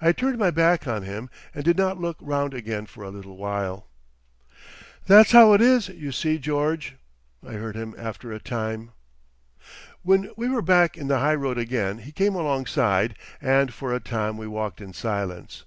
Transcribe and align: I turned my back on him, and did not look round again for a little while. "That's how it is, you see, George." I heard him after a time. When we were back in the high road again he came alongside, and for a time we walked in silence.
I 0.00 0.12
turned 0.12 0.38
my 0.38 0.52
back 0.52 0.86
on 0.86 1.02
him, 1.02 1.28
and 1.52 1.64
did 1.64 1.76
not 1.76 1.98
look 2.00 2.16
round 2.20 2.54
again 2.54 2.86
for 2.86 3.02
a 3.02 3.10
little 3.10 3.36
while. 3.36 3.88
"That's 5.08 5.32
how 5.32 5.52
it 5.52 5.60
is, 5.60 5.88
you 5.88 6.12
see, 6.12 6.38
George." 6.38 6.94
I 7.44 7.54
heard 7.54 7.74
him 7.74 7.96
after 7.98 8.30
a 8.32 8.38
time. 8.38 8.92
When 10.04 10.30
we 10.36 10.48
were 10.48 10.62
back 10.62 10.96
in 10.96 11.08
the 11.08 11.18
high 11.18 11.34
road 11.34 11.58
again 11.58 11.98
he 11.98 12.12
came 12.12 12.36
alongside, 12.36 13.16
and 13.40 13.74
for 13.74 13.92
a 13.92 13.98
time 13.98 14.36
we 14.36 14.46
walked 14.46 14.80
in 14.80 14.92
silence. 14.92 15.64